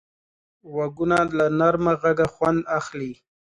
غوږونه 0.71 1.17
له 1.37 1.45
نرمه 1.59 1.93
غږه 2.01 2.27
خوند 2.33 2.61
اخلي 2.79 3.11